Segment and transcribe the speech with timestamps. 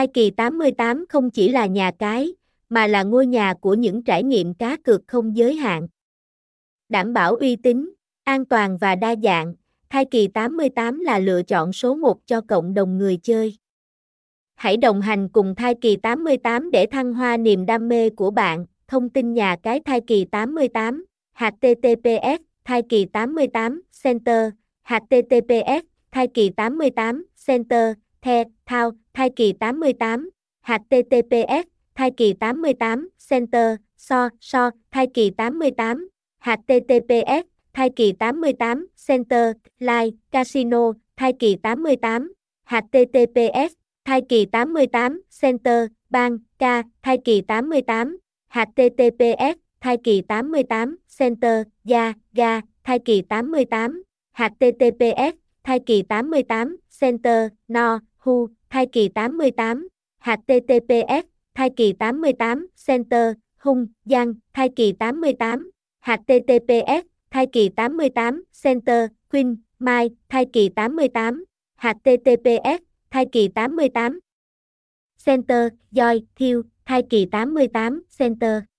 [0.00, 2.34] Thai kỳ 88 không chỉ là nhà cái,
[2.68, 5.88] mà là ngôi nhà của những trải nghiệm cá cược không giới hạn.
[6.88, 7.90] Đảm bảo uy tín,
[8.24, 9.54] an toàn và đa dạng,
[9.90, 13.56] Thai kỳ 88 là lựa chọn số 1 cho cộng đồng người chơi.
[14.54, 18.66] Hãy đồng hành cùng Thai kỳ 88 để thăng hoa niềm đam mê của bạn.
[18.88, 24.50] Thông tin nhà cái Thai kỳ 88, HTTPS, Thai kỳ 88, Center,
[24.82, 27.92] HTTPS, Thai kỳ 88, Center,
[28.22, 30.20] The, Thao, Thai kỳ 88,
[30.66, 31.64] HTTPS,
[31.94, 32.98] Thai kỳ 88,
[33.30, 35.98] Center, So, So, Thai kỳ 88,
[36.44, 42.22] HTTPS, Thai kỳ 88, Center, Live, Casino, Thai kỳ 88,
[42.66, 43.72] HTTPS,
[44.04, 45.12] Thai kỳ 88,
[45.42, 48.08] Center, Bang, K, Thai kỳ 88,
[48.52, 53.90] HTTPS, Thai kỳ 88, Center, Ga, Ga, Thai kỳ 88,
[54.36, 55.32] HTTPS,
[55.64, 56.68] Thai kỳ 88,
[57.00, 59.88] Center, No, Hu, Thai kỳ 88,
[60.24, 61.22] HTTPS,
[61.54, 65.60] Thai kỳ 88, Center, Hung, Giang, Thai kỳ 88,
[66.04, 71.34] HTTPS, Thai kỳ 88, Center, Queen, Mai, Thai kỳ 88,
[71.76, 72.78] HTTPS,
[73.10, 74.12] Thai kỳ 88,
[75.26, 78.69] Center, Joy, Thiêu, Thai kỳ 88, Center.